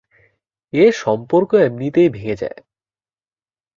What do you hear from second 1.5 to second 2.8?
এমনিতেই ভেঙ্গে যায়।